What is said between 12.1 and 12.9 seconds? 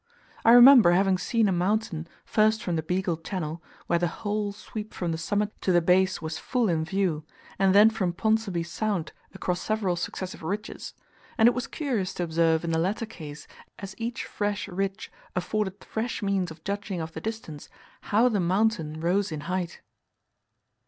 to observe in the